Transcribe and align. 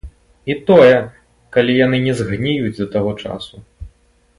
І 0.53 0.55
тое, 0.69 0.95
калі 1.57 1.77
яны 1.85 1.97
не 2.09 2.13
згніюць 2.23 2.77
да 2.83 2.93
таго 2.97 3.11
часу. 3.23 3.67